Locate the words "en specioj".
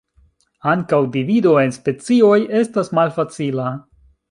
1.65-2.39